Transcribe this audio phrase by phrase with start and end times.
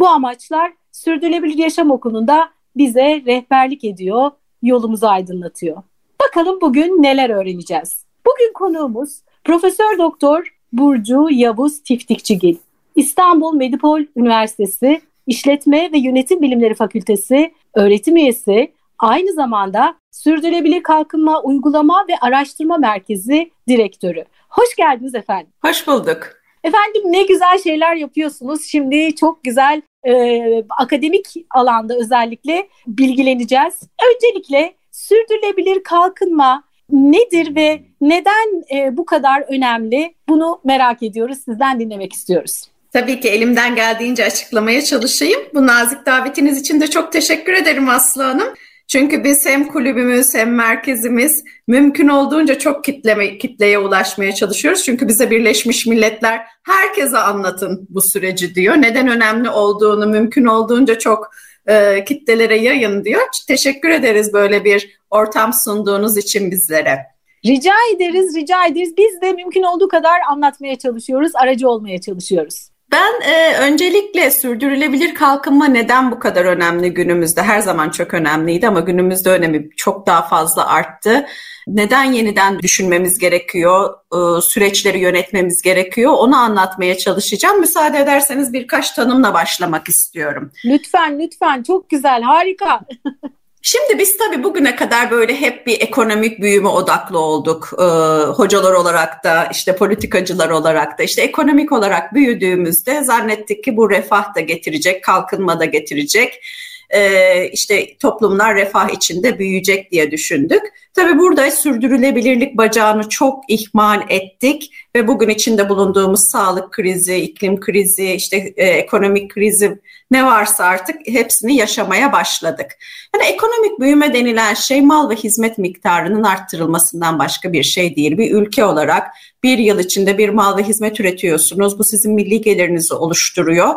[0.00, 4.30] Bu amaçlar Sürdürülebilir Yaşam Okulu'nda bize rehberlik ediyor,
[4.62, 5.82] yolumuzu aydınlatıyor.
[6.22, 8.04] Bakalım bugün neler öğreneceğiz?
[8.26, 12.56] Bugün konuğumuz Profesör Doktor Burcu Yavuz Tiftikçigil.
[12.96, 22.04] İstanbul Medipol Üniversitesi İşletme ve Yönetim Bilimleri Fakültesi öğretim üyesi, aynı zamanda Sürdürülebilir Kalkınma Uygulama
[22.08, 24.24] ve Araştırma Merkezi Direktörü.
[24.48, 25.52] Hoş geldiniz efendim.
[25.64, 26.40] Hoş bulduk.
[26.64, 28.64] Efendim ne güzel şeyler yapıyorsunuz.
[28.64, 30.42] Şimdi çok güzel e,
[30.78, 33.80] akademik alanda özellikle bilgileneceğiz.
[34.14, 40.14] Öncelikle sürdürülebilir kalkınma nedir ve neden e, bu kadar önemli?
[40.28, 41.38] Bunu merak ediyoruz.
[41.44, 42.62] Sizden dinlemek istiyoruz.
[42.92, 45.40] Tabii ki elimden geldiğince açıklamaya çalışayım.
[45.54, 48.48] Bu nazik davetiniz için de çok teşekkür ederim Aslı Hanım.
[48.92, 54.82] Çünkü biz hem kulübümüz hem merkezimiz mümkün olduğunca çok kitleme, kitleye ulaşmaya çalışıyoruz.
[54.84, 58.74] Çünkü bize Birleşmiş Milletler herkese anlatın bu süreci diyor.
[58.74, 61.30] Neden önemli olduğunu mümkün olduğunca çok
[61.66, 63.22] e, kitlelere yayın diyor.
[63.48, 66.98] Teşekkür ederiz böyle bir ortam sunduğunuz için bizlere.
[67.46, 68.96] Rica ederiz, rica ederiz.
[68.96, 72.69] Biz de mümkün olduğu kadar anlatmaya çalışıyoruz, aracı olmaya çalışıyoruz.
[72.92, 77.42] Ben e, öncelikle sürdürülebilir kalkınma neden bu kadar önemli günümüzde?
[77.42, 81.26] Her zaman çok önemliydi ama günümüzde önemi çok daha fazla arttı.
[81.66, 87.60] Neden yeniden düşünmemiz gerekiyor, e, süreçleri yönetmemiz gerekiyor onu anlatmaya çalışacağım.
[87.60, 90.52] Müsaade ederseniz birkaç tanımla başlamak istiyorum.
[90.64, 91.62] Lütfen, lütfen.
[91.62, 92.80] Çok güzel, harika.
[93.62, 97.70] Şimdi biz tabii bugüne kadar böyle hep bir ekonomik büyüme odaklı olduk.
[97.78, 97.82] Ee,
[98.26, 104.34] hocalar olarak da işte politikacılar olarak da işte ekonomik olarak büyüdüğümüzde zannettik ki bu refah
[104.34, 106.40] da getirecek, kalkınma da getirecek
[106.90, 110.62] e, işte toplumlar refah içinde büyüyecek diye düşündük.
[110.94, 118.12] Tabii burada sürdürülebilirlik bacağını çok ihmal ettik ve bugün içinde bulunduğumuz sağlık krizi, iklim krizi,
[118.12, 119.78] işte e, ekonomik krizi
[120.10, 122.66] ne varsa artık hepsini yaşamaya başladık.
[123.14, 128.18] Yani ekonomik büyüme denilen şey mal ve hizmet miktarının arttırılmasından başka bir şey değil.
[128.18, 129.06] Bir ülke olarak
[129.42, 131.78] bir yıl içinde bir mal ve hizmet üretiyorsunuz.
[131.78, 133.74] Bu sizin milli gelirinizi oluşturuyor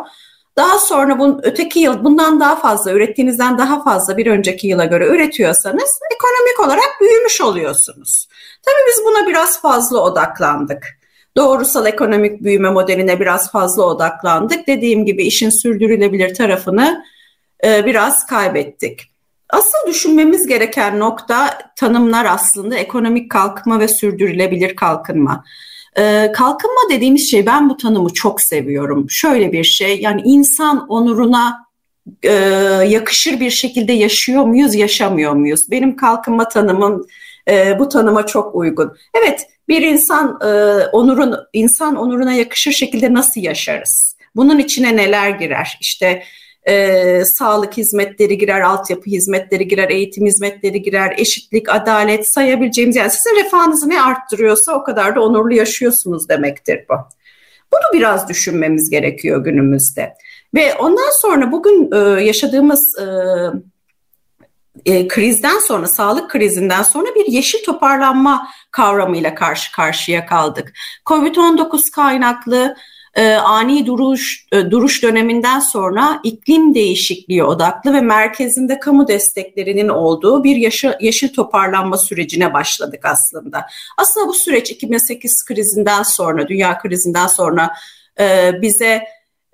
[0.56, 5.06] daha sonra bunun öteki yıl bundan daha fazla ürettiğinizden daha fazla bir önceki yıla göre
[5.06, 8.28] üretiyorsanız ekonomik olarak büyümüş oluyorsunuz.
[8.62, 10.98] Tabii biz buna biraz fazla odaklandık.
[11.36, 14.66] Doğrusal ekonomik büyüme modeline biraz fazla odaklandık.
[14.66, 17.04] Dediğim gibi işin sürdürülebilir tarafını
[17.64, 19.00] e, biraz kaybettik.
[19.50, 25.44] Asıl düşünmemiz gereken nokta tanımlar aslında ekonomik kalkınma ve sürdürülebilir kalkınma.
[25.98, 29.06] Ee, kalkınma dediğimiz şey ben bu tanımı çok seviyorum.
[29.10, 31.66] Şöyle bir şey yani insan onuruna
[32.22, 32.32] e,
[32.88, 35.70] yakışır bir şekilde yaşıyor muyuz, yaşamıyor muyuz?
[35.70, 37.06] Benim kalkınma tanımım
[37.48, 38.96] e, bu tanıma çok uygun.
[39.14, 40.46] Evet, bir insan e,
[40.92, 44.16] onurun insan onuruna yakışır şekilde nasıl yaşarız?
[44.36, 45.78] Bunun içine neler girer?
[45.80, 46.22] İşte
[46.68, 53.44] e, sağlık hizmetleri girer, altyapı hizmetleri girer, eğitim hizmetleri girer, eşitlik, adalet sayabileceğimiz yani sizin
[53.44, 56.94] refahınızı ne arttırıyorsa o kadar da onurlu yaşıyorsunuz demektir bu.
[57.72, 60.14] Bunu biraz düşünmemiz gerekiyor günümüzde.
[60.54, 63.06] Ve ondan sonra bugün e, yaşadığımız e,
[64.86, 70.72] e, krizden sonra, sağlık krizinden sonra bir yeşil toparlanma kavramıyla karşı karşıya kaldık.
[71.06, 72.76] Covid-19 kaynaklı
[73.14, 80.44] e, ani duruş e, duruş döneminden sonra iklim değişikliği odaklı ve merkezinde kamu desteklerinin olduğu
[80.44, 83.66] bir yaşı, yeşil toparlanma sürecine başladık aslında.
[83.98, 87.70] Aslında bu süreç 2008 krizinden sonra, dünya krizinden sonra
[88.20, 89.04] e, bize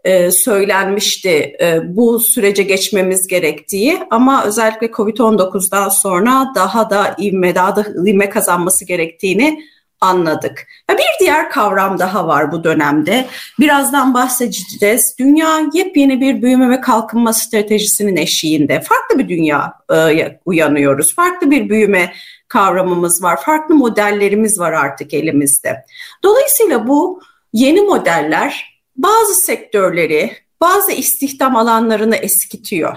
[0.04, 7.76] e, söylenmişti e, bu sürece geçmemiz gerektiği ama özellikle Covid-19'dan sonra daha da ivme, daha
[7.76, 9.60] da ivme kazanması gerektiğini
[10.00, 10.66] anladık.
[10.90, 13.26] Bir diğer kavram daha var bu dönemde.
[13.60, 15.14] Birazdan bahsedeceğiz.
[15.18, 18.80] Dünya yepyeni bir büyüme ve kalkınma stratejisinin eşiğinde.
[18.80, 21.14] Farklı bir dünya e, uyanıyoruz.
[21.14, 22.12] Farklı bir büyüme
[22.48, 23.42] kavramımız var.
[23.42, 25.84] Farklı modellerimiz var artık elimizde.
[26.22, 32.96] Dolayısıyla bu yeni modeller bazı sektörleri, bazı istihdam alanlarını eskitiyor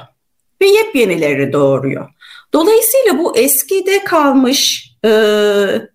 [0.61, 2.09] ve yepyenileri doğuruyor.
[2.53, 4.92] Dolayısıyla bu eskide kalmış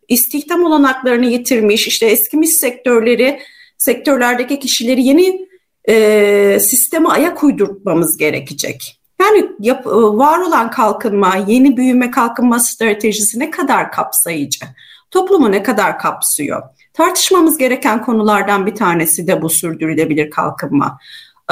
[0.09, 3.41] istihdam olanaklarını yitirmiş, işte eskimiş sektörleri,
[3.79, 5.49] sektörlerdeki kişileri yeni
[5.89, 9.01] e, sisteme ayak uydurtmamız gerekecek.
[9.21, 14.67] Yani yap, e, var olan kalkınma, yeni büyüme kalkınma stratejisi ne kadar kapsayıcı,
[15.11, 16.63] toplumu ne kadar kapsıyor?
[16.93, 20.99] Tartışmamız gereken konulardan bir tanesi de bu sürdürülebilir kalkınma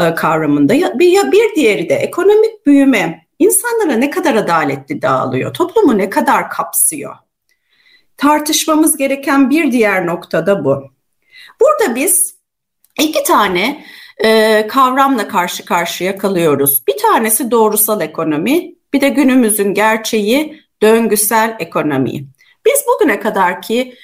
[0.01, 0.75] e, kavramında.
[0.75, 7.15] Bir, bir diğeri de ekonomik büyüme insanlara ne kadar adaletli dağılıyor, toplumu ne kadar kapsıyor?
[8.17, 10.85] Tartışmamız gereken bir diğer nokta da bu.
[11.61, 12.35] Burada biz
[13.01, 13.85] iki tane
[14.25, 16.83] e, kavramla karşı karşıya kalıyoruz.
[16.89, 22.27] Bir tanesi doğrusal ekonomi, bir de günümüzün gerçeği döngüsel ekonomi.
[22.67, 23.95] Biz bugüne kadar ki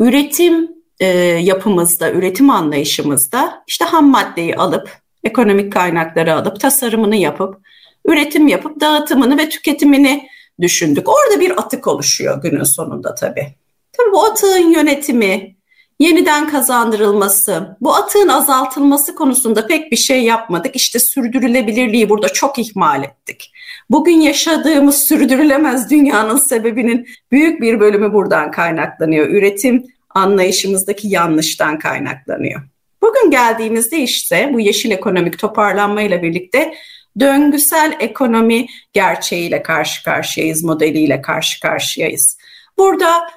[0.00, 0.70] üretim
[1.00, 1.06] e,
[1.42, 4.90] yapımızda, üretim anlayışımızda işte ham maddeyi alıp,
[5.24, 7.60] ekonomik kaynakları alıp, tasarımını yapıp,
[8.04, 10.28] üretim yapıp, dağıtımını ve tüketimini
[10.60, 11.08] düşündük.
[11.08, 13.59] Orada bir atık oluşuyor günün sonunda tabii.
[14.00, 15.56] Tabii bu atığın yönetimi,
[15.98, 20.76] yeniden kazandırılması, bu atığın azaltılması konusunda pek bir şey yapmadık.
[20.76, 23.52] İşte sürdürülebilirliği burada çok ihmal ettik.
[23.90, 29.28] Bugün yaşadığımız sürdürülemez dünyanın sebebinin büyük bir bölümü buradan kaynaklanıyor.
[29.28, 32.60] Üretim anlayışımızdaki yanlıştan kaynaklanıyor.
[33.02, 36.74] Bugün geldiğimizde işte bu yeşil ekonomik toparlanmayla birlikte
[37.20, 42.38] döngüsel ekonomi gerçeğiyle karşı karşıyayız, modeliyle karşı karşıyayız.
[42.78, 43.30] Burada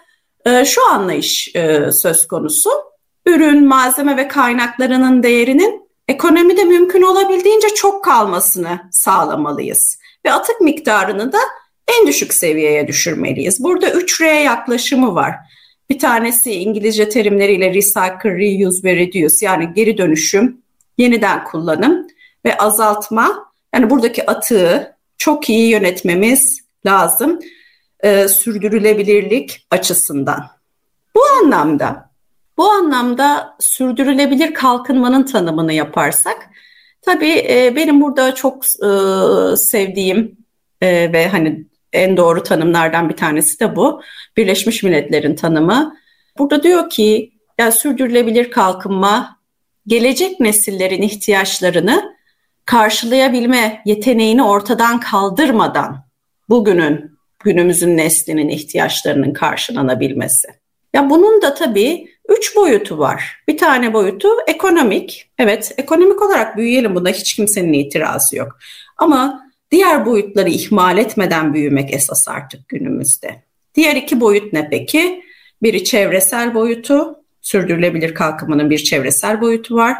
[0.45, 2.69] e, şu anlayış e, söz konusu.
[3.25, 9.97] Ürün, malzeme ve kaynaklarının değerinin ekonomide mümkün olabildiğince çok kalmasını sağlamalıyız.
[10.25, 11.39] Ve atık miktarını da
[11.87, 13.63] en düşük seviyeye düşürmeliyiz.
[13.63, 15.35] Burada 3R yaklaşımı var.
[15.89, 20.61] Bir tanesi İngilizce terimleriyle recycle, reuse ve reduce yani geri dönüşüm,
[20.97, 22.07] yeniden kullanım
[22.45, 23.53] ve azaltma.
[23.75, 27.39] Yani buradaki atığı çok iyi yönetmemiz lazım
[28.03, 30.49] e, sürdürülebilirlik açısından.
[31.15, 32.13] Bu anlamda
[32.57, 36.49] bu anlamda sürdürülebilir kalkınmanın tanımını yaparsak
[37.01, 38.89] tabii e, benim burada çok e,
[39.55, 40.37] sevdiğim
[40.81, 44.01] e, ve hani en doğru tanımlardan bir tanesi de bu.
[44.37, 45.95] Birleşmiş Milletler'in tanımı.
[46.37, 49.39] Burada diyor ki ya sürdürülebilir kalkınma
[49.87, 52.15] gelecek nesillerin ihtiyaçlarını
[52.65, 56.05] karşılayabilme yeteneğini ortadan kaldırmadan
[56.49, 57.12] bugünün
[57.43, 60.47] günümüzün neslinin ihtiyaçlarının karşılanabilmesi.
[60.93, 63.43] Ya bunun da tabii üç boyutu var.
[63.47, 65.29] Bir tane boyutu ekonomik.
[65.39, 68.57] Evet ekonomik olarak büyüyelim buna hiç kimsenin itirazı yok.
[68.97, 73.43] Ama diğer boyutları ihmal etmeden büyümek esas artık günümüzde.
[73.75, 75.23] Diğer iki boyut ne peki?
[75.61, 79.97] Biri çevresel boyutu, sürdürülebilir kalkınmanın bir çevresel boyutu var.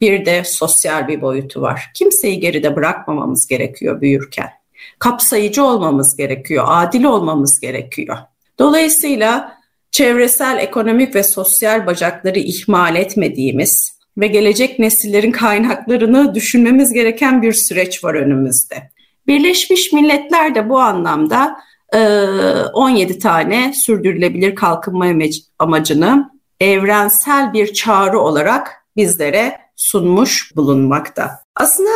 [0.00, 1.90] Bir de sosyal bir boyutu var.
[1.94, 4.61] Kimseyi geride bırakmamamız gerekiyor büyürken
[5.02, 8.16] kapsayıcı olmamız gerekiyor, adil olmamız gerekiyor.
[8.58, 9.58] Dolayısıyla
[9.90, 18.04] çevresel, ekonomik ve sosyal bacakları ihmal etmediğimiz ve gelecek nesillerin kaynaklarını düşünmemiz gereken bir süreç
[18.04, 18.90] var önümüzde.
[19.26, 21.56] Birleşmiş Milletler de bu anlamda
[22.72, 25.06] 17 tane sürdürülebilir kalkınma
[25.58, 31.30] amacını evrensel bir çağrı olarak bizlere sunmuş bulunmakta.
[31.56, 31.90] Aslında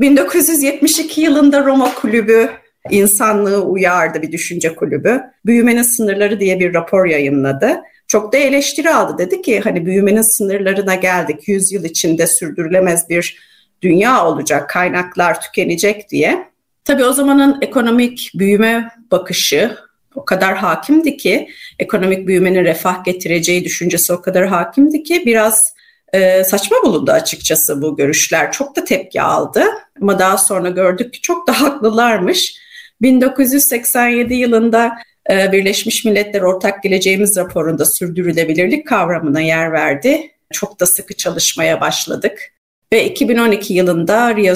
[0.00, 2.50] 1972 yılında Roma Kulübü
[2.90, 5.22] insanlığı uyardı bir düşünce kulübü.
[5.46, 7.80] Büyümenin sınırları diye bir rapor yayınladı.
[8.08, 9.18] Çok da eleştiri aldı.
[9.18, 11.48] Dedi ki hani büyümenin sınırlarına geldik.
[11.48, 13.38] 100 yıl içinde sürdürülemez bir
[13.82, 16.48] dünya olacak, kaynaklar tükenecek diye.
[16.84, 19.76] Tabii o zamanın ekonomik büyüme bakışı
[20.14, 25.74] o kadar hakimdi ki, ekonomik büyümenin refah getireceği düşüncesi o kadar hakimdi ki biraz
[26.12, 28.52] e, saçma bulundu açıkçası bu görüşler.
[28.52, 29.64] Çok da tepki aldı
[30.02, 32.58] ama daha sonra gördük ki çok da haklılarmış.
[33.02, 34.92] 1987 yılında
[35.30, 40.30] e, Birleşmiş Milletler Ortak Geleceğimiz raporunda sürdürülebilirlik kavramına yer verdi.
[40.52, 42.52] Çok da sıkı çalışmaya başladık.
[42.92, 44.54] Ve 2012 yılında Rio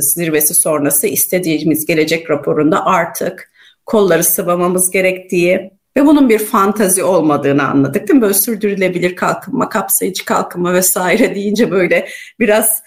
[0.00, 3.52] zirvesi sonrası istediğimiz gelecek raporunda artık
[3.86, 8.22] kolları sıvamamız gerektiği, ve bunun bir fantazi olmadığını anladık değil mi?
[8.22, 12.08] Böyle sürdürülebilir kalkınma, kapsayıcı kalkınma vesaire deyince böyle
[12.40, 12.82] biraz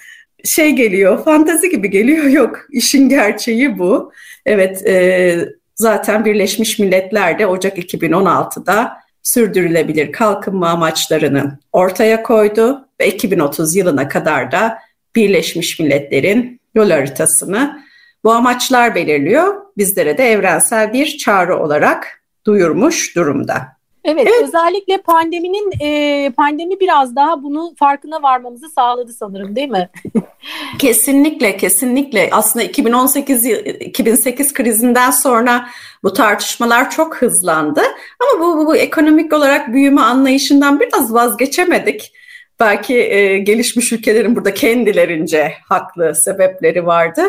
[0.46, 2.24] şey geliyor, fantazi gibi geliyor.
[2.30, 4.12] Yok, işin gerçeği bu.
[4.46, 13.76] Evet, e, zaten Birleşmiş Milletler de Ocak 2016'da sürdürülebilir kalkınma amaçlarını ortaya koydu ve 2030
[13.76, 14.78] yılına kadar da
[15.16, 17.86] Birleşmiş Milletler'in yol haritasını
[18.24, 19.56] bu amaçlar belirliyor.
[19.78, 23.76] Bizlere de evrensel bir çağrı olarak duyurmuş durumda.
[24.06, 24.44] Evet, evet.
[24.44, 29.90] özellikle pandeminin e, pandemi biraz daha bunu farkına varmamızı sağladı sanırım değil mi?
[30.80, 35.70] kesinlikle kesinlikle aslında 2018 2008 krizinden sonra
[36.04, 37.82] bu tartışmalar çok hızlandı
[38.20, 42.14] ama bu, bu, bu ekonomik olarak büyüme anlayışından biraz vazgeçemedik.
[42.60, 47.22] Belki e, gelişmiş ülkelerin burada kendilerince haklı sebepleri vardı.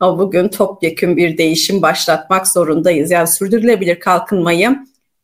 [0.00, 3.10] Ama bugün topyekun bir değişim başlatmak zorundayız.
[3.10, 4.76] Yani sürdürülebilir kalkınmayı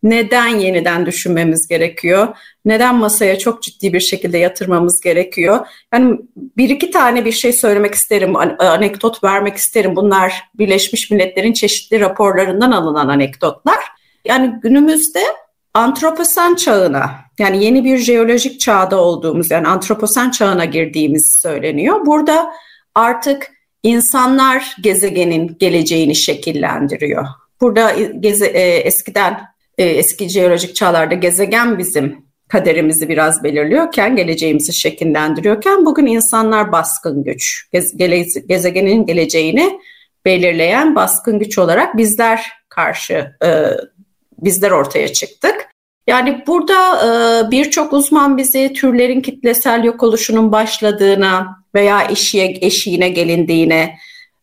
[0.05, 2.37] neden yeniden düşünmemiz gerekiyor?
[2.65, 5.67] Neden masaya çok ciddi bir şekilde yatırmamız gerekiyor?
[5.95, 9.97] Yani bir iki tane bir şey söylemek isterim, anekdot vermek isterim.
[9.97, 13.79] Bunlar Birleşmiş Milletler'in çeşitli raporlarından alınan anekdotlar.
[14.25, 15.23] Yani günümüzde
[15.75, 22.07] antroposen çağına yani yeni bir jeolojik çağda olduğumuz yani antroposen çağına girdiğimiz söyleniyor.
[22.07, 22.53] Burada
[22.95, 23.51] artık
[23.85, 27.27] insanlar gezegenin geleceğini şekillendiriyor.
[27.61, 29.41] Burada geze, e, eskiden
[29.79, 37.69] e, eski jeolojik çağlarda gezegen bizim kaderimizi biraz belirliyorken, geleceğimizi şekillendiriyorken bugün insanlar baskın güç.
[37.73, 39.81] Gez, gele, gezegenin geleceğini
[40.25, 43.65] belirleyen baskın güç olarak bizler karşı e,
[44.39, 45.55] bizler ortaya çıktık.
[46.07, 53.97] Yani burada e, birçok uzman bizi türlerin kitlesel yok oluşunun başladığına veya eşiğe, eşiğine gelindiğine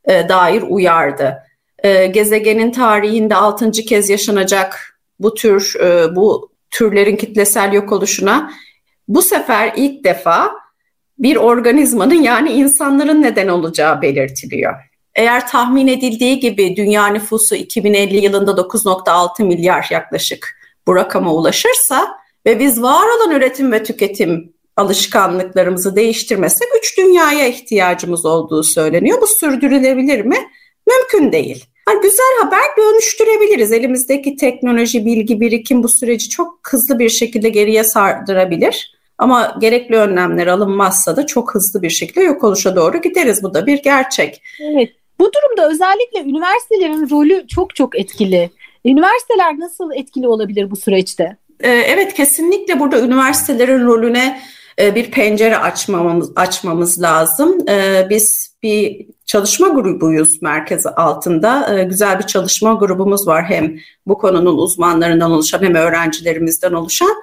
[0.05, 1.37] e, dair uyardı.
[1.83, 8.51] E, gezegenin tarihinde altıncı kez yaşanacak bu tür e, bu türlerin kitlesel yok oluşuna
[9.07, 10.51] bu sefer ilk defa
[11.19, 14.75] bir organizmanın yani insanların neden olacağı belirtiliyor.
[15.15, 20.57] Eğer tahmin edildiği gibi dünya nüfusu 2050 yılında 9.6 milyar yaklaşık
[20.87, 28.25] bu rakama ulaşırsa ve biz var olan üretim ve tüketim alışkanlıklarımızı değiştirmesek üç dünyaya ihtiyacımız
[28.25, 29.21] olduğu söyleniyor.
[29.21, 30.37] Bu sürdürülebilir mi?
[30.87, 31.65] Mümkün değil.
[31.89, 33.71] Yani güzel haber dönüştürebiliriz.
[33.71, 38.97] Elimizdeki teknoloji, bilgi, birikim bu süreci çok hızlı bir şekilde geriye sardırabilir.
[39.17, 43.43] Ama gerekli önlemler alınmazsa da çok hızlı bir şekilde yok oluşa doğru gideriz.
[43.43, 44.41] Bu da bir gerçek.
[44.59, 44.89] Evet.
[45.19, 48.49] Bu durumda özellikle üniversitelerin rolü çok çok etkili.
[48.85, 51.37] Üniversiteler nasıl etkili olabilir bu süreçte?
[51.59, 54.41] Ee, evet kesinlikle burada üniversitelerin rolüne
[54.81, 57.69] e, bir pencere açmamız açmamız lazım.
[57.69, 61.79] Ee, biz bir çalışma grubuyuz merkez altında.
[61.79, 63.75] Ee, güzel bir çalışma grubumuz var hem
[64.07, 67.15] bu konunun uzmanlarından oluşan hem öğrencilerimizden oluşan.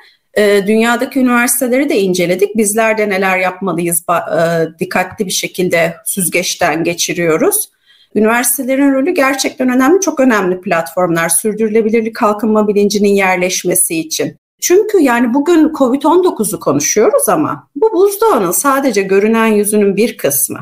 [0.66, 2.56] Dünyadaki üniversiteleri de inceledik.
[2.56, 7.70] Bizler de neler yapmalıyız e, dikkatli bir şekilde süzgeçten geçiriyoruz.
[8.14, 14.36] Üniversitelerin rolü gerçekten önemli, çok önemli platformlar sürdürülebilirlik kalkınma bilincinin yerleşmesi için.
[14.60, 20.58] Çünkü yani bugün COVID-19'u konuşuyoruz ama bu buzdağının sadece görünen yüzünün bir kısmı.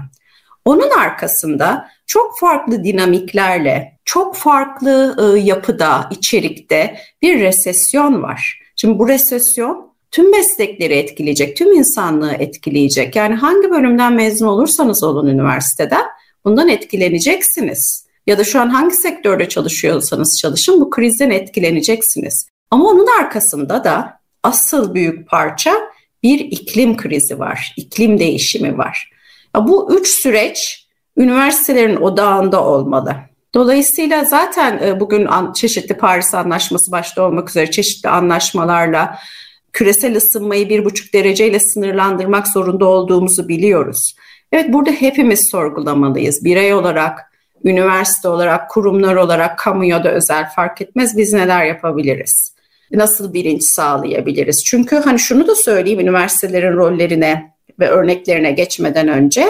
[0.65, 8.61] Onun arkasında çok farklı dinamiklerle, çok farklı ıı, yapıda, içerikte bir resesyon var.
[8.77, 13.17] Şimdi bu resesyon tüm meslekleri etkileyecek, tüm insanlığı etkileyecek.
[13.17, 16.05] Yani hangi bölümden mezun olursanız olun üniversiteden
[16.45, 18.07] bundan etkileneceksiniz.
[18.27, 22.47] Ya da şu an hangi sektörde çalışıyorsanız çalışın bu krizden etkileneceksiniz.
[22.71, 25.73] Ama onun arkasında da asıl büyük parça
[26.23, 29.11] bir iklim krizi var, iklim değişimi var.
[29.57, 33.17] Ya bu üç süreç üniversitelerin odağında olmalı.
[33.55, 39.19] Dolayısıyla zaten e, bugün çeşitli Paris Anlaşması başta olmak üzere çeşitli anlaşmalarla
[39.73, 44.17] küresel ısınmayı bir buçuk dereceyle sınırlandırmak zorunda olduğumuzu biliyoruz.
[44.53, 46.45] Evet burada hepimiz sorgulamalıyız.
[46.45, 47.33] Birey olarak,
[47.65, 52.56] üniversite olarak, kurumlar olarak, kamu ya da özel fark etmez biz neler yapabiliriz?
[52.93, 54.63] Nasıl bilinç sağlayabiliriz?
[54.67, 59.47] Çünkü hani şunu da söyleyeyim üniversitelerin rollerine ve örneklerine geçmeden önce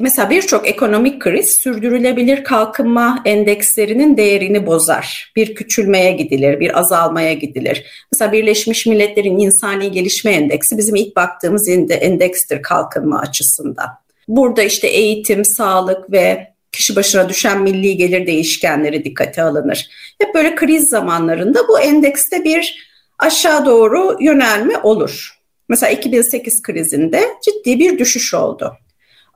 [0.00, 5.32] Mesela birçok ekonomik kriz sürdürülebilir kalkınma endekslerinin değerini bozar.
[5.36, 7.84] Bir küçülmeye gidilir, bir azalmaya gidilir.
[8.12, 13.88] Mesela Birleşmiş Milletler'in insani gelişme endeksi bizim ilk baktığımız endekstir kalkınma açısından.
[14.28, 19.90] Burada işte eğitim, sağlık ve kişi başına düşen milli gelir değişkenleri dikkate alınır.
[20.20, 25.40] Hep böyle kriz zamanlarında bu endekste bir aşağı doğru yönelme olur.
[25.68, 28.76] Mesela 2008 krizinde ciddi bir düşüş oldu.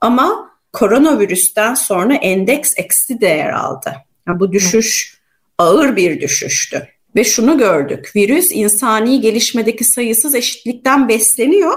[0.00, 3.94] Ama koronavirüsten sonra endeks eksi değer aldı.
[4.28, 5.18] Yani bu düşüş
[5.58, 6.88] ağır bir düşüştü.
[7.16, 11.76] Ve şunu gördük, virüs insani gelişmedeki sayısız eşitlikten besleniyor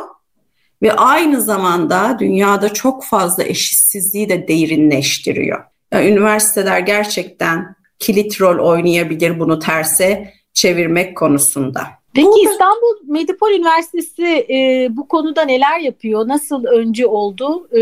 [0.81, 5.63] ve aynı zamanda dünyada çok fazla eşitsizliği de derinleştiriyor.
[5.91, 11.81] Yani üniversiteler gerçekten kilit rol oynayabilir bunu terse çevirmek konusunda.
[12.13, 12.51] Peki Burada...
[12.51, 16.27] İstanbul Medipol Üniversitesi e, bu konuda neler yapıyor?
[16.27, 17.67] Nasıl önce oldu?
[17.71, 17.79] E,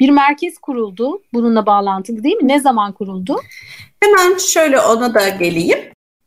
[0.00, 2.48] bir merkez kuruldu bununla bağlantılı değil mi?
[2.48, 3.36] Ne zaman kuruldu?
[4.02, 5.78] Hemen şöyle ona da geleyim.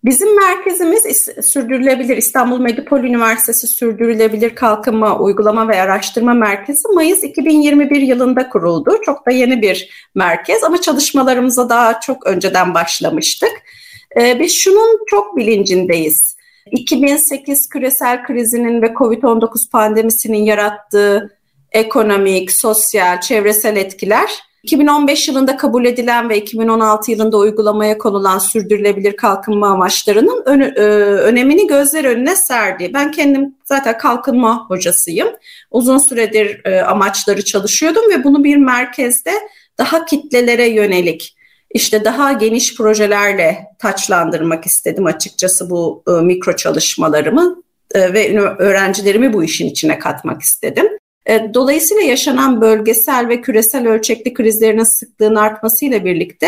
[0.08, 8.50] Bizim merkezimiz Sürdürülebilir İstanbul Medipol Üniversitesi Sürdürülebilir Kalkınma Uygulama ve Araştırma Merkezi Mayıs 2021 yılında
[8.50, 8.98] kuruldu.
[9.06, 13.52] Çok da yeni bir merkez ama çalışmalarımıza daha çok önceden başlamıştık.
[14.20, 16.38] Ee, biz şunun çok bilincindeyiz.
[16.72, 21.38] 2008 küresel krizinin ve Covid-19 pandemisinin yarattığı
[21.72, 29.68] ekonomik, sosyal, çevresel etkiler 2015 yılında kabul edilen ve 2016 yılında uygulamaya konulan sürdürülebilir kalkınma
[29.68, 30.44] amaçlarının
[30.76, 32.92] e, önemini gözler önüne serdi.
[32.94, 35.28] Ben kendim zaten kalkınma hocasıyım.
[35.72, 39.32] Uzun süredir e, amaçları çalışıyordum ve bunu bir merkezde
[39.78, 41.38] daha kitlelere yönelik
[41.74, 47.64] işte daha geniş projelerle taçlandırmak istedim açıkçası bu e, mikro çalışmalarımı
[47.96, 50.88] ve öğrencilerimi bu işin içine katmak istedim.
[51.30, 56.48] E, dolayısıyla yaşanan bölgesel ve küresel ölçekli krizlerin sıklığın artmasıyla birlikte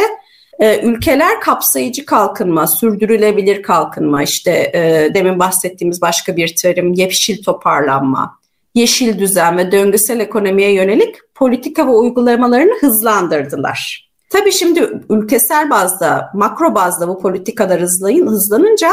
[0.60, 8.40] e, ülkeler kapsayıcı kalkınma, sürdürülebilir kalkınma, işte e, demin bahsettiğimiz başka bir terim yeşil toparlanma,
[8.76, 14.10] yeşil düzen ve döngüsel ekonomiye yönelik politika ve uygulamalarını hızlandırdılar.
[14.30, 18.92] Tabii şimdi ülkesel bazda, makro bazda bu politikalar hızlanınca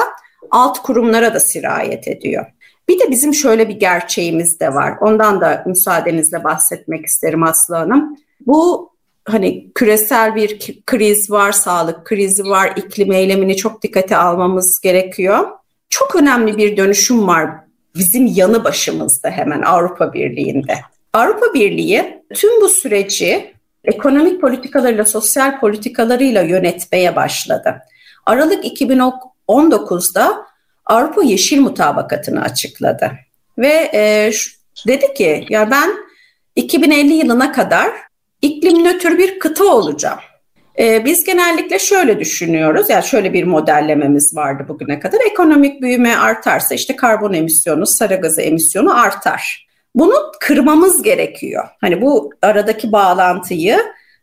[0.50, 2.46] alt kurumlara da sirayet ediyor.
[2.88, 4.94] Bir de bizim şöyle bir gerçeğimiz de var.
[5.00, 8.16] Ondan da müsaadenizle bahsetmek isterim Aslı Hanım.
[8.46, 8.90] Bu
[9.24, 15.48] hani küresel bir kriz var, sağlık krizi var, iklim eylemini çok dikkate almamız gerekiyor.
[15.90, 17.50] Çok önemli bir dönüşüm var
[17.96, 20.74] bizim yanı başımızda hemen Avrupa Birliği'nde.
[21.12, 27.78] Avrupa Birliği tüm bu süreci ekonomik politikalarıyla, sosyal politikalarıyla yönetmeye başladı.
[28.26, 30.46] Aralık 2019'da
[30.86, 33.12] Avrupa Yeşil Mutabakatı'nı açıkladı.
[33.58, 34.30] Ve e,
[34.86, 35.90] dedi ki ya ben
[36.56, 37.90] 2050 yılına kadar
[38.42, 40.18] iklim nötr bir kıta olacağım.
[40.78, 45.18] E, biz genellikle şöyle düşünüyoruz, yani şöyle bir modellememiz vardı bugüne kadar.
[45.30, 49.66] Ekonomik büyüme artarsa işte karbon emisyonu, sarı gazı emisyonu artar.
[49.94, 51.64] Bunu kırmamız gerekiyor.
[51.80, 53.78] Hani bu aradaki bağlantıyı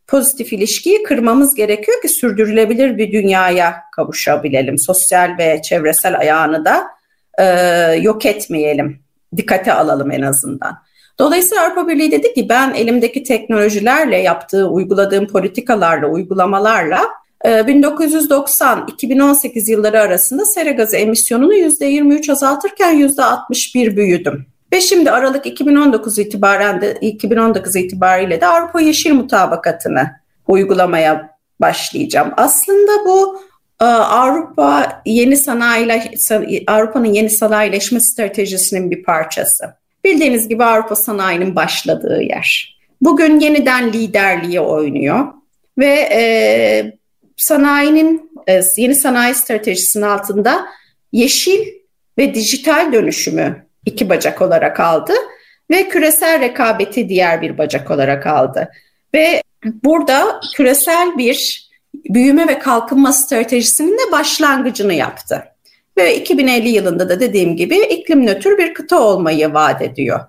[0.07, 4.79] pozitif ilişkiyi kırmamız gerekiyor ki sürdürülebilir bir dünyaya kavuşabilelim.
[4.79, 6.83] Sosyal ve çevresel ayağını da
[7.39, 7.45] e,
[8.01, 8.99] yok etmeyelim.
[9.37, 10.77] Dikkate alalım en azından.
[11.19, 17.01] Dolayısıyla Avrupa Birliği dedi ki ben elimdeki teknolojilerle yaptığı, uyguladığım politikalarla, uygulamalarla
[17.43, 24.45] 1990-2018 e, yılları arasında sera gazı emisyonunu %23 azaltırken %61 büyüdüm.
[24.73, 30.11] Ve şimdi Aralık 2019 itibaren de 2019 itibariyle de Avrupa Yeşil Mutabakatı'nı
[30.47, 32.33] uygulamaya başlayacağım.
[32.37, 33.41] Aslında bu
[33.81, 36.03] e, Avrupa yeni sanayi
[36.67, 39.73] Avrupa'nın yeni sanayileşme stratejisinin bir parçası.
[40.03, 42.77] Bildiğiniz gibi Avrupa sanayinin başladığı yer.
[43.01, 45.25] Bugün yeniden liderliği oynuyor
[45.77, 46.23] ve e,
[47.37, 50.65] sanayinin e, yeni sanayi stratejisinin altında
[51.11, 51.59] yeşil
[52.17, 55.13] ve dijital dönüşümü iki bacak olarak aldı
[55.71, 58.69] ve küresel rekabeti diğer bir bacak olarak aldı.
[59.13, 59.43] Ve
[59.83, 61.69] burada küresel bir
[62.09, 65.43] büyüme ve kalkınma stratejisinin de başlangıcını yaptı.
[65.97, 70.19] Ve 2050 yılında da dediğim gibi iklim nötr bir kıta olmayı vaat ediyor.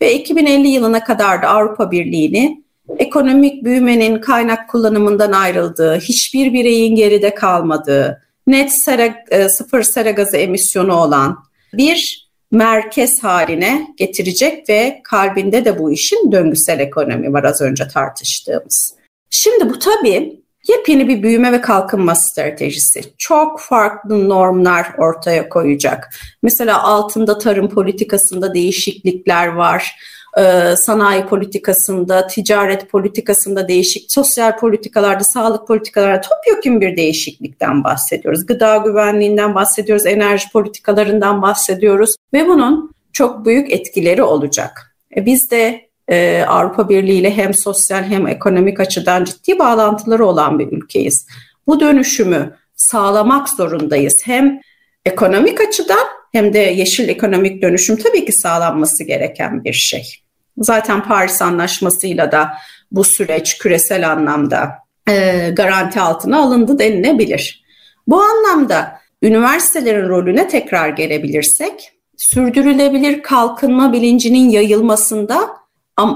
[0.00, 2.62] Ve 2050 yılına kadar da Avrupa Birliği'ni
[2.98, 10.36] ekonomik büyümenin kaynak kullanımından ayrıldığı, hiçbir bireyin geride kalmadığı, net sera, e, sıfır sera gazı
[10.36, 11.38] emisyonu olan
[11.74, 12.21] bir
[12.52, 18.94] merkez haline getirecek ve kalbinde de bu işin döngüsel ekonomi var az önce tartıştığımız.
[19.30, 23.00] Şimdi bu tabii yepyeni bir büyüme ve kalkınma stratejisi.
[23.18, 26.08] Çok farklı normlar ortaya koyacak.
[26.42, 29.96] Mesela altında tarım politikasında değişiklikler var
[30.38, 38.46] e, sanayi politikasında, ticaret politikasında değişik, sosyal politikalarda, sağlık politikalarda topyekun bir değişiklikten bahsediyoruz.
[38.46, 44.96] Gıda güvenliğinden bahsediyoruz, enerji politikalarından bahsediyoruz ve bunun çok büyük etkileri olacak.
[45.16, 50.58] E, biz de e, Avrupa Birliği ile hem sosyal hem ekonomik açıdan ciddi bağlantıları olan
[50.58, 51.26] bir ülkeyiz.
[51.66, 54.22] Bu dönüşümü sağlamak zorundayız.
[54.24, 54.60] Hem
[55.06, 60.21] ekonomik açıdan hem de yeşil ekonomik dönüşüm tabii ki sağlanması gereken bir şey.
[60.58, 62.52] Zaten Paris Anlaşması'yla da
[62.92, 64.70] bu süreç küresel anlamda
[65.08, 67.64] e, garanti altına alındı denilebilir.
[68.06, 75.48] Bu anlamda üniversitelerin rolüne tekrar gelebilirsek, sürdürülebilir kalkınma bilincinin yayılmasında,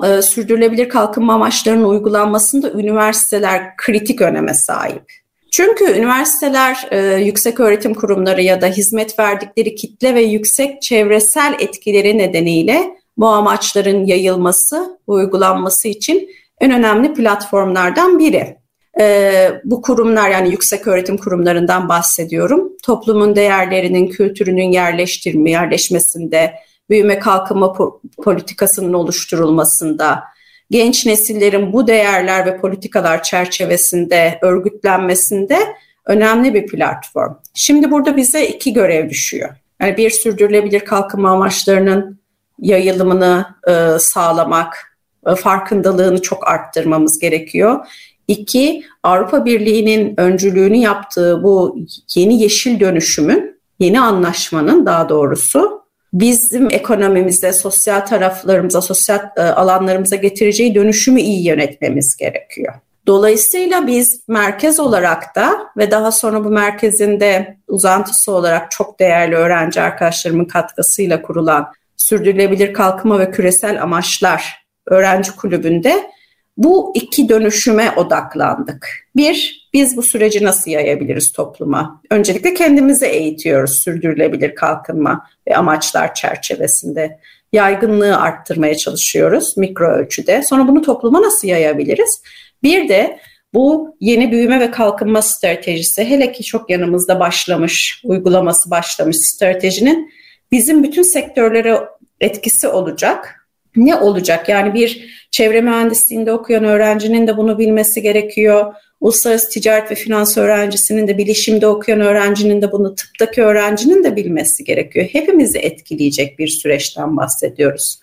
[0.09, 5.12] e, sürdürülebilir kalkınma amaçlarının uygulanmasında üniversiteler kritik öneme sahip.
[5.53, 12.18] Çünkü üniversiteler, e, yüksek öğretim kurumları ya da hizmet verdikleri kitle ve yüksek çevresel etkileri
[12.18, 16.29] nedeniyle bu amaçların yayılması, uygulanması için
[16.61, 18.57] en önemli platformlardan biri.
[19.00, 22.72] Ee, bu kurumlar yani yüksek öğretim kurumlarından bahsediyorum.
[22.83, 26.55] Toplumun değerlerinin, kültürünün yerleştirme, yerleşmesinde,
[26.90, 27.76] büyüme kalkınma
[28.24, 30.24] politikasının oluşturulmasında,
[30.70, 35.59] genç nesillerin bu değerler ve politikalar çerçevesinde örgütlenmesinde
[36.07, 37.35] önemli bir platform.
[37.55, 39.50] Şimdi burada bize iki görev düşüyor.
[39.81, 42.20] Yani bir sürdürülebilir kalkınma amaçlarının
[42.59, 47.87] yayılımını e, sağlamak, e, farkındalığını çok arttırmamız gerekiyor.
[48.29, 51.79] İki, Avrupa Birliği'nin öncülüğünü yaptığı bu
[52.14, 60.75] yeni yeşil dönüşümün, yeni anlaşmanın daha doğrusu bizim ekonomimizde, sosyal taraflarımıza, sosyal e, alanlarımıza getireceği
[60.75, 62.75] dönüşümü iyi yönetmemiz gerekiyor.
[63.07, 69.35] Dolayısıyla biz merkez olarak da ve daha sonra bu merkezin de uzantısı olarak çok değerli
[69.35, 76.11] öğrenci arkadaşlarımın katkısıyla kurulan Sürdürülebilir Kalkınma ve Küresel Amaçlar Öğrenci Kulübü'nde
[76.57, 79.09] bu iki dönüşüme odaklandık.
[79.17, 82.03] Bir, biz bu süreci nasıl yayabiliriz topluma?
[82.11, 87.19] Öncelikle kendimizi eğitiyoruz sürdürülebilir kalkınma ve amaçlar çerçevesinde.
[87.53, 90.43] Yaygınlığı arttırmaya çalışıyoruz mikro ölçüde.
[90.43, 92.23] Sonra bunu topluma nasıl yayabiliriz?
[92.63, 93.19] Bir de
[93.55, 100.11] bu yeni büyüme ve kalkınma stratejisi hele ki çok yanımızda başlamış, uygulaması başlamış stratejinin
[100.53, 101.81] bizim bütün sektörlere
[102.21, 103.49] etkisi olacak.
[103.77, 104.49] Ne olacak?
[104.49, 108.75] Yani bir çevre mühendisliğinde okuyan öğrencinin de bunu bilmesi gerekiyor.
[109.01, 114.65] Uluslararası ticaret ve finans öğrencisinin de, bilişimde okuyan öğrencinin de bunu, tıptaki öğrencinin de bilmesi
[114.65, 115.07] gerekiyor.
[115.13, 118.01] Hepimizi etkileyecek bir süreçten bahsediyoruz.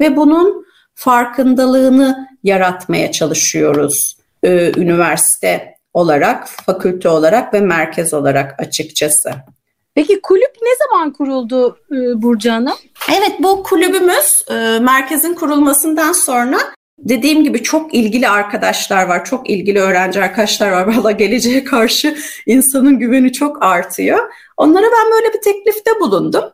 [0.00, 9.30] Ve bunun farkındalığını yaratmaya çalışıyoruz e, üniversite olarak, fakülte olarak ve merkez olarak açıkçası.
[9.94, 12.76] Peki kulüp ne zaman kuruldu e, Burcu Hanım?
[13.18, 16.58] Evet bu kulübümüz e, merkezin kurulmasından sonra
[16.98, 20.86] dediğim gibi çok ilgili arkadaşlar var, çok ilgili öğrenci arkadaşlar var.
[20.96, 24.32] Valla geleceğe karşı insanın güveni çok artıyor.
[24.56, 26.44] Onlara ben böyle bir teklifte bulundum.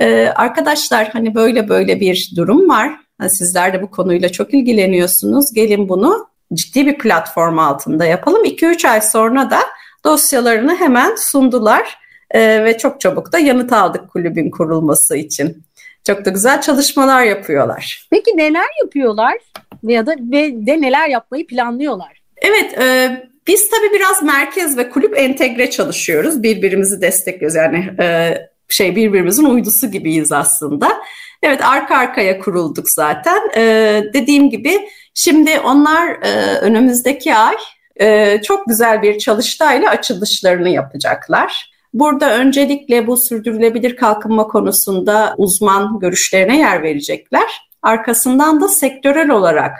[0.00, 3.00] Ee, arkadaşlar hani böyle böyle bir durum var.
[3.28, 5.54] Sizler de bu konuyla çok ilgileniyorsunuz.
[5.54, 8.44] Gelin bunu ciddi bir platform altında yapalım.
[8.44, 9.58] 2-3 ay sonra da
[10.04, 11.99] dosyalarını hemen sundular
[12.30, 15.62] e, ve çok çabuk da yanıt aldık kulübün kurulması için.
[16.06, 18.08] Çok da güzel çalışmalar yapıyorlar.
[18.10, 19.34] Peki neler yapıyorlar
[19.82, 22.22] ya da ve de neler yapmayı planlıyorlar?
[22.42, 23.10] Evet, e,
[23.46, 26.42] biz tabii biraz merkez ve kulüp entegre çalışıyoruz.
[26.42, 27.56] Birbirimizi destekliyoruz.
[27.56, 28.34] Yani e,
[28.68, 31.02] şey birbirimizin uydusu gibiyiz aslında.
[31.42, 33.50] Evet arka arkaya kurulduk zaten.
[33.56, 37.56] Ee, dediğim gibi şimdi onlar e, önümüzdeki ay
[37.96, 41.69] e, çok güzel bir çalıştayla açılışlarını yapacaklar.
[41.94, 47.70] Burada öncelikle bu sürdürülebilir kalkınma konusunda uzman görüşlerine yer verecekler.
[47.82, 49.72] Arkasından da sektörel olarak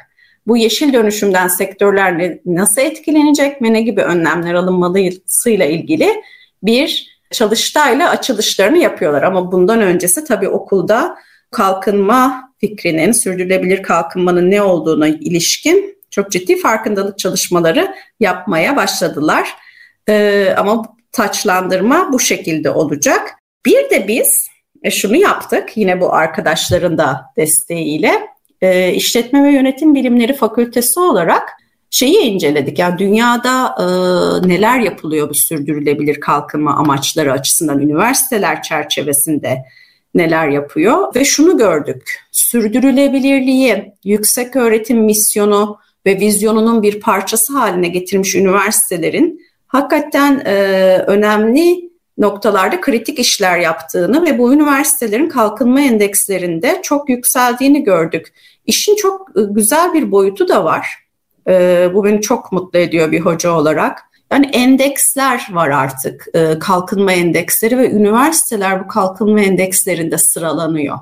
[0.46, 6.22] bu yeşil dönüşümden sektörler nasıl etkilenecek ve ne gibi önlemler alınmalısıyla ilgili
[6.62, 9.22] bir çalıştayla açılışlarını yapıyorlar.
[9.22, 11.16] Ama bundan öncesi tabii okulda
[11.50, 19.48] kalkınma fikrinin, sürdürülebilir kalkınmanın ne olduğuna ilişkin çok ciddi farkındalık çalışmaları yapmaya başladılar.
[20.08, 23.34] Ee, ama taçlandırma bu şekilde olacak.
[23.66, 24.46] Bir de biz
[24.82, 28.12] e, şunu yaptık yine bu arkadaşların da desteğiyle
[28.60, 31.48] e, işletme ve yönetim bilimleri fakültesi olarak
[31.90, 32.78] şeyi inceledik.
[32.78, 33.84] Yani dünyada e,
[34.48, 39.64] neler yapılıyor bu sürdürülebilir kalkınma amaçları açısından üniversiteler çerçevesinde
[40.14, 42.20] neler yapıyor ve şunu gördük.
[42.32, 50.54] Sürdürülebilirliği, yüksek öğretim misyonu ve vizyonunun bir parçası haline getirmiş üniversitelerin hakikaten e,
[51.06, 58.32] önemli noktalarda kritik işler yaptığını ve bu üniversitelerin kalkınma endekslerinde çok yükseldiğini gördük.
[58.66, 61.04] İşin çok e, güzel bir boyutu da var.
[61.48, 63.98] E, bu beni çok mutlu ediyor bir hoca olarak.
[64.32, 70.98] Yani endeksler var artık, e, kalkınma endeksleri ve üniversiteler bu kalkınma endekslerinde sıralanıyor.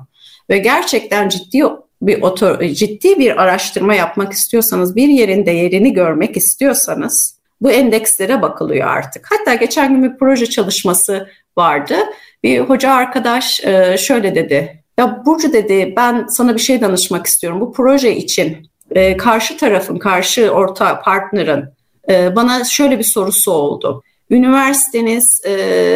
[0.49, 1.63] Ve gerçekten ciddi
[2.01, 8.87] bir otor, ciddi bir araştırma yapmak istiyorsanız, bir yerin değerini görmek istiyorsanız bu endekslere bakılıyor
[8.87, 9.27] artık.
[9.31, 11.95] Hatta geçen gün bir proje çalışması vardı.
[12.43, 14.83] Bir hoca arkadaş e, şöyle dedi.
[14.99, 17.61] Ya Burcu dedi ben sana bir şey danışmak istiyorum.
[17.61, 21.65] Bu proje için e, karşı tarafın, karşı orta partnerin
[22.09, 24.03] e, bana şöyle bir sorusu oldu.
[24.29, 25.41] Üniversiteniz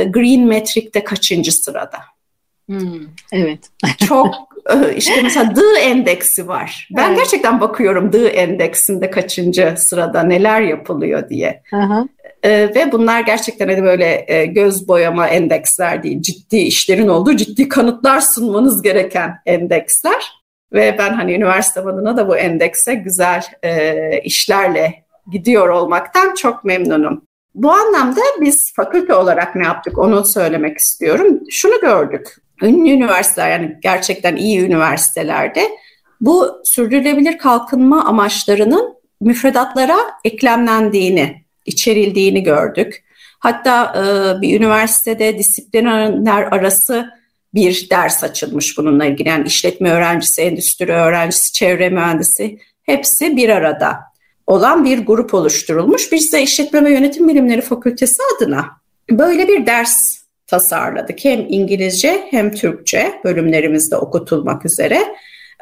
[0.09, 1.99] Green Metric'te kaçıncı sırada?
[2.69, 3.59] Hmm, evet.
[4.07, 4.35] Çok
[4.95, 6.87] işte mesela D endeksi var.
[6.97, 7.17] Ben evet.
[7.17, 11.61] gerçekten bakıyorum D endeksinde kaçıncı sırada neler yapılıyor diye.
[11.73, 12.07] Aha.
[12.43, 17.69] Ee, ve bunlar gerçekten hani böyle e, göz boyama endeksler değil, ciddi işlerin olduğu, ciddi
[17.69, 20.43] kanıtlar sunmanız gereken endeksler.
[20.73, 24.93] Ve ben hani üniversite adına da bu endekse güzel e, işlerle
[25.31, 27.23] gidiyor olmaktan çok memnunum.
[27.55, 31.39] Bu anlamda biz fakülte olarak ne yaptık onu söylemek istiyorum.
[31.49, 35.69] Şunu gördük ünlü üniversiteler yani gerçekten iyi üniversitelerde
[36.21, 43.03] bu sürdürülebilir kalkınma amaçlarının müfredatlara eklemlendiğini, içerildiğini gördük.
[43.39, 47.09] Hatta e, bir üniversitede disiplinler arası
[47.53, 49.29] bir ders açılmış bununla ilgili.
[49.29, 53.99] Yani işletme öğrencisi, endüstri öğrencisi, çevre mühendisi hepsi bir arada
[54.47, 56.11] olan bir grup oluşturulmuş.
[56.11, 58.65] Biz de İşletme ve Yönetim Bilimleri Fakültesi adına
[59.11, 61.25] böyle bir ders tasarladık.
[61.25, 64.99] Hem İngilizce hem Türkçe bölümlerimizde okutulmak üzere.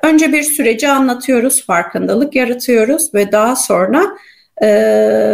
[0.04, 4.18] Önce bir süreci anlatıyoruz, farkındalık yaratıyoruz ve daha sonra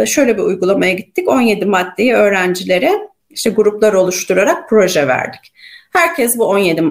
[0.06, 1.28] şöyle bir uygulamaya gittik.
[1.28, 2.92] 17 maddeyi öğrencilere
[3.30, 5.52] işte gruplar oluşturarak proje verdik.
[5.92, 6.82] Herkes bu 17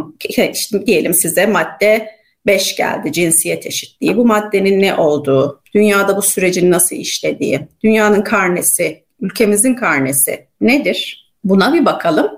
[0.53, 2.09] işte diyelim size madde
[2.45, 4.17] 5 geldi cinsiyet eşitliği.
[4.17, 11.29] Bu maddenin ne olduğu, dünyada bu sürecin nasıl işlediği, dünyanın karnesi, ülkemizin karnesi nedir?
[11.43, 12.31] Buna bir bakalım.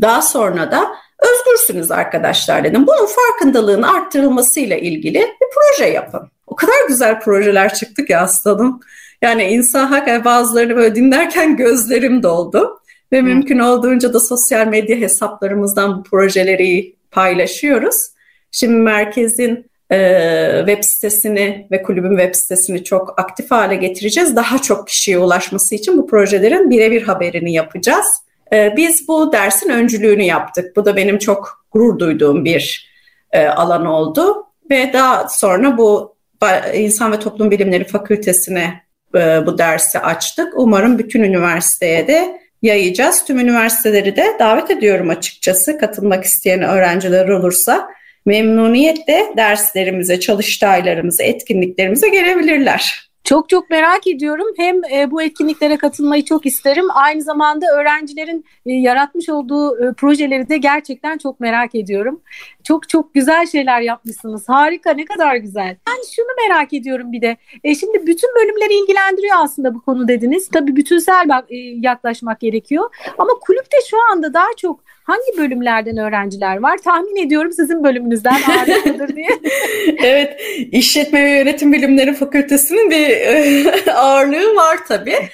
[0.00, 2.86] Daha sonra da özgürsünüz arkadaşlar dedim.
[2.86, 6.30] Bunun farkındalığın arttırılmasıyla ilgili bir proje yapın.
[6.46, 8.80] O kadar güzel projeler çıktı ki aslanım.
[9.22, 12.78] Yani insan hakikaten bazılarını böyle dinlerken gözlerim doldu.
[13.12, 13.22] Ve Hı.
[13.22, 17.96] mümkün olduğunca da sosyal medya hesaplarımızdan bu projeleri paylaşıyoruz.
[18.50, 24.36] Şimdi merkezin e, web sitesini ve kulübün web sitesini çok aktif hale getireceğiz.
[24.36, 28.06] Daha çok kişiye ulaşması için bu projelerin birebir haberini yapacağız.
[28.52, 30.76] E, biz bu dersin öncülüğünü yaptık.
[30.76, 32.92] Bu da benim çok gurur duyduğum bir
[33.32, 34.46] e, alan oldu.
[34.70, 36.16] Ve daha sonra bu
[36.74, 38.82] İnsan ve Toplum Bilimleri Fakültesine
[39.14, 40.52] e, bu dersi açtık.
[40.56, 43.24] Umarım bütün üniversiteye de yayacağız.
[43.24, 45.78] Tüm üniversiteleri de davet ediyorum açıkçası.
[45.78, 47.88] Katılmak isteyen öğrenciler olursa
[48.26, 53.11] memnuniyetle derslerimize, çalıştaylarımıza, etkinliklerimize gelebilirler.
[53.24, 54.46] Çok çok merak ediyorum.
[54.56, 56.86] Hem e, bu etkinliklere katılmayı çok isterim.
[56.94, 62.20] Aynı zamanda öğrencilerin e, yaratmış olduğu e, projeleri de gerçekten çok merak ediyorum.
[62.64, 64.48] Çok çok güzel şeyler yapmışsınız.
[64.48, 65.76] Harika, ne kadar güzel.
[65.88, 67.36] Ben şunu merak ediyorum bir de.
[67.64, 70.48] E, şimdi bütün bölümleri ilgilendiriyor aslında bu konu dediniz.
[70.48, 72.94] Tabii bütünsel bak, e, yaklaşmak gerekiyor.
[73.18, 76.78] Ama kulüpte şu anda daha çok hangi bölümlerden öğrenciler var?
[76.78, 79.28] Tahmin ediyorum sizin bölümünüzden ağırlıklıdır diye.
[80.02, 80.40] evet,
[80.72, 83.11] işletme ve yönetim bilimleri fakültesinin bir e,
[83.94, 85.16] ağırlığı var tabii.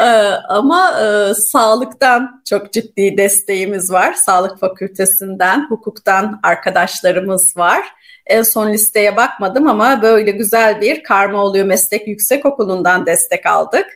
[0.00, 0.04] Ee,
[0.48, 4.12] ama e, sağlıktan çok ciddi desteğimiz var.
[4.12, 7.86] Sağlık fakültesinden, hukuktan arkadaşlarımız var.
[8.26, 13.86] En son listeye bakmadım ama böyle güzel bir Karma Oluyor Meslek Yüksek Okulu'ndan destek aldık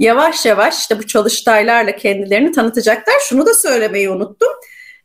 [0.00, 3.14] yavaş yavaş işte bu çalıştaylarla kendilerini tanıtacaklar.
[3.28, 4.48] Şunu da söylemeyi unuttum.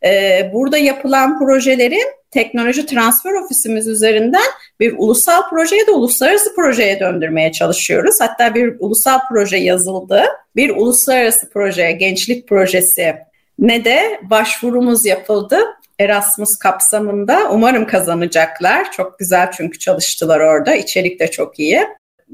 [0.04, 1.98] Ee, burada yapılan projeleri
[2.36, 8.16] teknoloji transfer ofisimiz üzerinden bir ulusal projeye de uluslararası projeye döndürmeye çalışıyoruz.
[8.20, 10.24] Hatta bir ulusal proje yazıldı.
[10.56, 13.16] Bir uluslararası proje, gençlik projesi
[13.58, 15.58] ne de başvurumuz yapıldı.
[15.98, 18.92] Erasmus kapsamında umarım kazanacaklar.
[18.92, 20.74] Çok güzel çünkü çalıştılar orada.
[20.74, 21.82] İçerik de çok iyi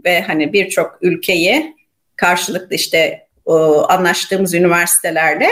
[0.04, 1.76] ve hani birçok ülkeyi
[2.16, 3.26] karşılıklı işte
[3.88, 5.48] anlaştığımız üniversitelerle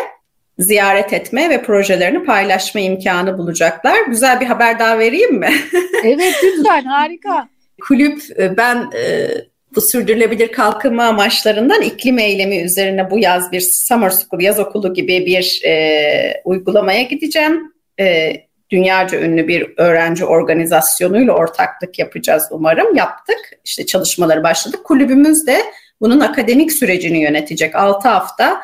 [0.60, 3.98] ziyaret etme ve projelerini paylaşma imkanı bulacaklar.
[4.08, 5.50] Güzel bir haber daha vereyim mi?
[6.04, 7.48] evet lütfen harika.
[7.80, 9.28] Kulüp e, ben e,
[9.74, 15.26] bu sürdürülebilir kalkınma amaçlarından iklim eylemi üzerine bu yaz bir summer school, yaz okulu gibi
[15.26, 17.72] bir e, uygulamaya gideceğim.
[18.00, 18.32] E,
[18.70, 22.96] dünyaca ünlü bir öğrenci organizasyonuyla ortaklık yapacağız umarım.
[22.96, 23.38] Yaptık.
[23.64, 24.84] İşte çalışmaları başladık.
[24.84, 25.62] Kulübümüz de
[26.00, 28.60] bunun akademik sürecini yönetecek 6 hafta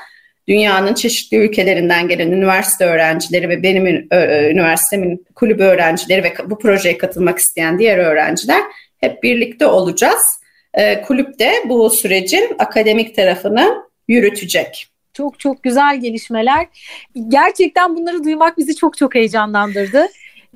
[0.49, 3.87] dünyanın çeşitli ülkelerinden gelen üniversite öğrencileri ve benim
[4.51, 8.63] üniversitemin kulübü öğrencileri ve bu projeye katılmak isteyen diğer öğrenciler
[8.99, 10.23] hep birlikte olacağız.
[11.07, 14.87] Kulüp de bu sürecin akademik tarafını yürütecek.
[15.15, 16.67] Çok çok güzel gelişmeler.
[17.29, 20.07] Gerçekten bunları duymak bizi çok çok heyecanlandırdı.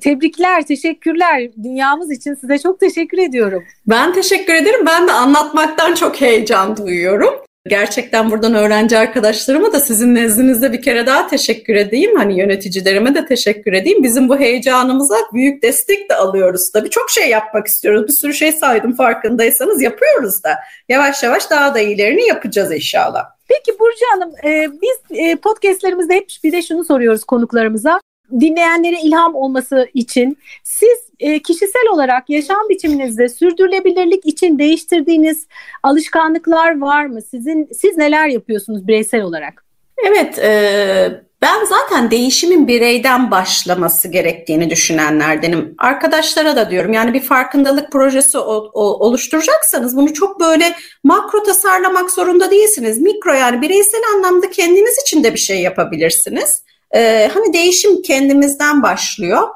[0.01, 1.49] Tebrikler, teşekkürler.
[1.63, 3.63] Dünyamız için size çok teşekkür ediyorum.
[3.87, 4.85] Ben teşekkür ederim.
[4.85, 7.33] Ben de anlatmaktan çok heyecan duyuyorum.
[7.67, 12.15] Gerçekten buradan öğrenci arkadaşlarıma da sizin nezdinizde bir kere daha teşekkür edeyim.
[12.15, 14.03] Hani yöneticilerime de teşekkür edeyim.
[14.03, 16.71] Bizim bu heyecanımıza büyük destek de alıyoruz.
[16.73, 18.07] Tabii çok şey yapmak istiyoruz.
[18.07, 20.59] Bir sürü şey saydım farkındaysanız yapıyoruz da.
[20.89, 23.25] Yavaş yavaş daha da iyilerini yapacağız inşallah.
[23.47, 27.99] Peki Burcu Hanım, e, biz e, podcastlerimizde hep bir de şunu soruyoruz konuklarımıza
[28.39, 35.47] dinleyenlere ilham olması için siz e, kişisel olarak yaşam biçiminizde sürdürülebilirlik için değiştirdiğiniz
[35.83, 37.21] alışkanlıklar var mı?
[37.21, 39.65] Sizin siz neler yapıyorsunuz bireysel olarak?
[40.07, 45.75] Evet, e, ben zaten değişimin bireyden başlaması gerektiğini düşünenlerdenim.
[45.77, 52.11] Arkadaşlara da diyorum yani bir farkındalık projesi o, o, oluşturacaksanız bunu çok böyle makro tasarlamak
[52.11, 52.97] zorunda değilsiniz.
[52.97, 56.63] Mikro yani bireysel anlamda kendiniz için de bir şey yapabilirsiniz.
[56.95, 59.47] Ee, hani değişim kendimizden başlıyor.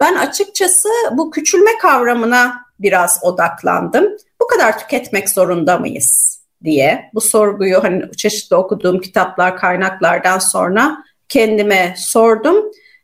[0.00, 4.04] Ben açıkçası bu küçülme kavramına biraz odaklandım.
[4.40, 11.94] Bu kadar tüketmek zorunda mıyız diye bu sorguyu hani çeşitli okuduğum kitaplar, kaynaklardan sonra kendime
[11.98, 12.56] sordum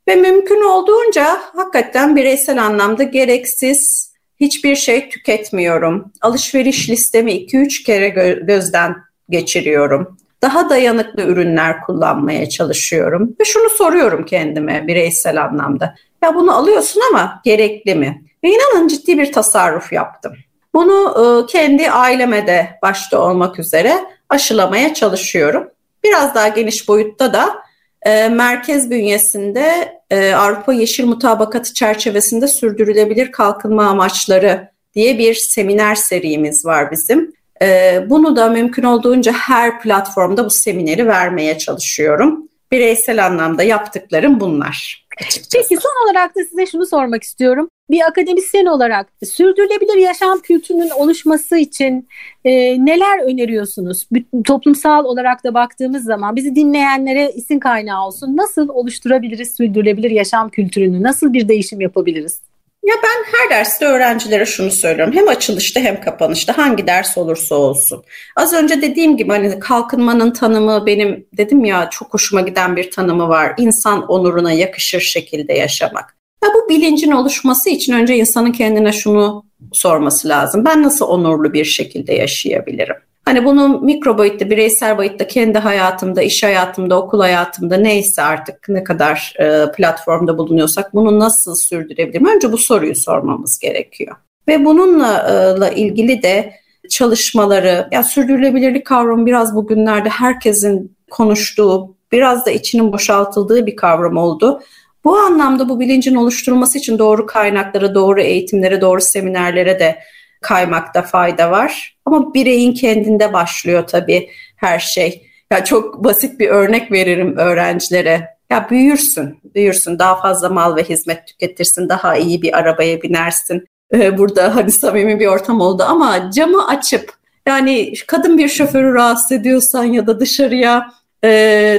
[0.09, 6.12] Ve mümkün olduğunca hakikaten bireysel anlamda gereksiz hiçbir şey tüketmiyorum.
[6.20, 8.96] Alışveriş listemi 2-3 kere gö- gözden
[9.29, 10.19] geçiriyorum.
[10.42, 13.37] Daha dayanıklı ürünler kullanmaya çalışıyorum.
[13.40, 15.94] Ve şunu soruyorum kendime bireysel anlamda.
[16.22, 18.22] Ya bunu alıyorsun ama gerekli mi?
[18.44, 20.33] Ve inanın ciddi bir tasarruf yaptım.
[20.74, 23.94] Bunu e, kendi aileme de başta olmak üzere
[24.29, 25.70] aşılamaya çalışıyorum.
[26.05, 27.62] Biraz daha geniş boyutta da
[28.03, 36.66] e, merkez bünyesinde e, Avrupa Yeşil Mutabakatı çerçevesinde sürdürülebilir kalkınma amaçları diye bir seminer serimiz
[36.66, 37.33] var bizim.
[37.62, 42.48] E, bunu da mümkün olduğunca her platformda bu semineri vermeye çalışıyorum.
[42.72, 45.06] Bireysel anlamda yaptıklarım bunlar.
[45.52, 47.68] Peki son olarak da size şunu sormak istiyorum.
[47.90, 52.08] Bir akademisyen olarak sürdürülebilir yaşam kültürünün oluşması için
[52.44, 52.50] e,
[52.86, 54.08] neler öneriyorsunuz?
[54.44, 58.36] Toplumsal olarak da baktığımız zaman bizi dinleyenlere isim kaynağı olsun.
[58.36, 61.02] Nasıl oluşturabiliriz sürdürülebilir yaşam kültürünü?
[61.02, 62.40] Nasıl bir değişim yapabiliriz?
[62.84, 65.14] Ya ben her derste öğrencilere şunu söylüyorum.
[65.14, 68.04] Hem açılışta hem kapanışta hangi ders olursa olsun.
[68.36, 73.28] Az önce dediğim gibi hani kalkınmanın tanımı benim dedim ya çok hoşuma giden bir tanımı
[73.28, 73.54] var.
[73.58, 76.16] İnsan onuruna yakışır şekilde yaşamak.
[76.44, 80.64] Ya bu bilincin oluşması için önce insanın kendine şunu sorması lazım.
[80.64, 82.96] Ben nasıl onurlu bir şekilde yaşayabilirim?
[83.30, 88.84] Hani bunu mikro boyutta, bireysel boyutta kendi hayatımda, iş hayatımda, okul hayatımda neyse artık ne
[88.84, 92.26] kadar e, platformda bulunuyorsak bunu nasıl sürdürebilirim?
[92.26, 94.16] Önce bu soruyu sormamız gerekiyor.
[94.48, 95.26] Ve bununla
[95.70, 96.52] e, ilgili de
[96.90, 104.60] çalışmaları, ya sürdürülebilirlik kavramı biraz bugünlerde herkesin konuştuğu, biraz da içinin boşaltıldığı bir kavram oldu.
[105.04, 109.98] Bu anlamda bu bilincin oluşturulması için doğru kaynaklara, doğru eğitimlere, doğru seminerlere de
[110.40, 111.96] kaymakta fayda var.
[112.10, 115.26] Ama bireyin kendinde başlıyor tabii her şey.
[115.52, 118.28] Ya çok basit bir örnek veririm öğrencilere.
[118.50, 123.64] Ya büyürsün, büyürsün, daha fazla mal ve hizmet tüketirsin, daha iyi bir arabaya binersin.
[123.94, 127.12] Ee, burada hani samimi bir ortam oldu ama camı açıp
[127.46, 130.92] yani kadın bir şoförü rahatsız ediyorsan ya da dışarıya
[131.24, 131.30] e,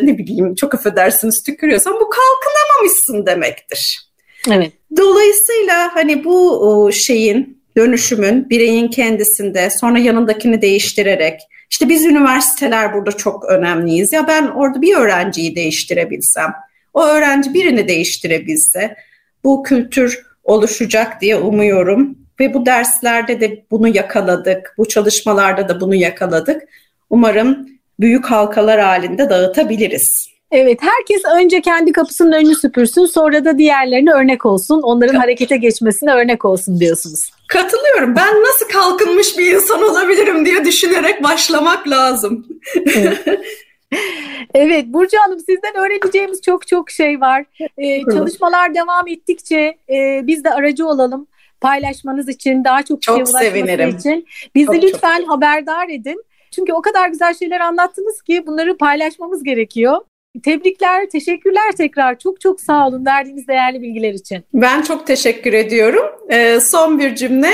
[0.04, 4.10] ne bileyim çok affedersiniz tükürüyorsan bu kalkınamamışsın demektir.
[4.52, 4.72] Evet.
[4.98, 13.46] Dolayısıyla hani bu şeyin dönüşümün bireyin kendisinde sonra yanındakini değiştirerek işte biz üniversiteler burada çok
[13.46, 14.14] önemliyiz.
[14.14, 16.54] Ya ben orada bir öğrenciyi değiştirebilsem,
[16.94, 18.96] o öğrenci birini değiştirebilse
[19.44, 24.76] bu kültür oluşacak diye umuyorum ve bu derslerde de bunu yakaladık.
[24.78, 26.64] Bu çalışmalarda da bunu yakaladık.
[27.10, 30.31] Umarım büyük halkalar halinde dağıtabiliriz.
[30.52, 36.14] Evet, herkes önce kendi kapısının önünü süpürsün, sonra da diğerlerine örnek olsun, onların harekete geçmesine
[36.14, 37.32] örnek olsun diyorsunuz.
[37.48, 38.16] Katılıyorum.
[38.16, 42.48] Ben nasıl kalkınmış bir insan olabilirim diye düşünerek başlamak lazım.
[42.96, 43.20] Evet.
[44.54, 47.46] Evet Burcu Hanım sizden öğreneceğimiz çok çok şey var.
[47.78, 51.28] Ee, çalışmalar devam ettikçe e, biz de aracı olalım
[51.62, 53.90] paylaşmanız için, daha çok, çok sevinirim.
[53.90, 54.28] için.
[54.56, 55.30] Bizi çok, lütfen çok.
[55.30, 56.24] haberdar edin.
[56.52, 60.02] Çünkü o kadar güzel şeyler anlattınız ki bunları paylaşmamız gerekiyor.
[60.44, 62.20] Tebrikler, teşekkürler tekrar.
[62.20, 64.44] Çok çok sağ olun verdiğiniz değerli bilgiler için.
[64.54, 66.06] Ben çok teşekkür ediyorum.
[66.30, 67.52] Ee, son bir cümle.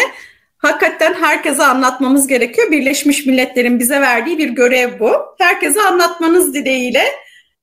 [0.58, 2.72] Hakikaten herkese anlatmamız gerekiyor.
[2.72, 5.12] Birleşmiş Milletler'in bize verdiği bir görev bu.
[5.38, 7.04] Herkese anlatmanız dileğiyle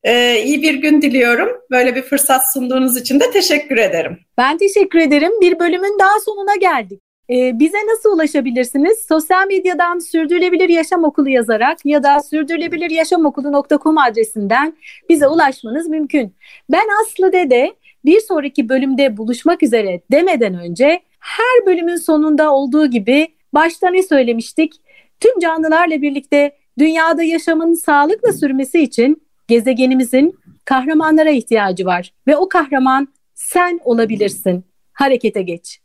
[0.04, 1.48] ee, iyi bir gün diliyorum.
[1.70, 4.18] Böyle bir fırsat sunduğunuz için de teşekkür ederim.
[4.38, 5.32] Ben teşekkür ederim.
[5.40, 7.03] Bir bölümün daha sonuna geldik.
[7.30, 8.98] Ee, bize nasıl ulaşabilirsiniz?
[9.08, 14.76] Sosyal medyadan Sürdürülebilir Yaşam Okulu yazarak ya da sürdürülebiliryaşamokulu.com adresinden
[15.08, 16.34] bize ulaşmanız mümkün.
[16.72, 23.28] Ben Aslı Dede bir sonraki bölümde buluşmak üzere demeden önce her bölümün sonunda olduğu gibi
[23.54, 24.74] başta ne söylemiştik?
[25.20, 33.08] Tüm canlılarla birlikte dünyada yaşamın sağlıkla sürmesi için gezegenimizin kahramanlara ihtiyacı var ve o kahraman
[33.34, 34.64] sen olabilirsin.
[34.92, 35.83] Harekete geç.